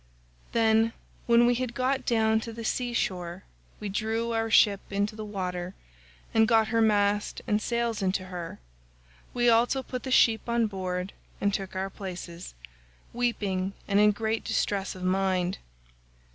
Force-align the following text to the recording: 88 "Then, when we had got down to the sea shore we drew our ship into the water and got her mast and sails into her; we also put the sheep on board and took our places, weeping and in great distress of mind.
88 0.49 0.51
"Then, 0.53 0.93
when 1.27 1.45
we 1.45 1.53
had 1.53 1.75
got 1.75 2.07
down 2.07 2.39
to 2.39 2.51
the 2.51 2.63
sea 2.65 2.91
shore 2.91 3.43
we 3.79 3.87
drew 3.87 4.31
our 4.33 4.49
ship 4.49 4.81
into 4.89 5.15
the 5.15 5.23
water 5.23 5.75
and 6.33 6.47
got 6.47 6.69
her 6.69 6.81
mast 6.81 7.43
and 7.45 7.61
sails 7.61 8.01
into 8.01 8.25
her; 8.25 8.57
we 9.35 9.47
also 9.47 9.83
put 9.83 10.01
the 10.01 10.09
sheep 10.09 10.49
on 10.49 10.65
board 10.65 11.13
and 11.39 11.53
took 11.53 11.75
our 11.75 11.91
places, 11.91 12.55
weeping 13.13 13.73
and 13.87 13.99
in 13.99 14.09
great 14.09 14.43
distress 14.43 14.95
of 14.95 15.03
mind. 15.03 15.59